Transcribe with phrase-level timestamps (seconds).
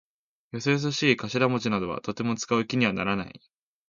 [0.53, 3.39] よそよそしい頭文字などはとても使う気にならない。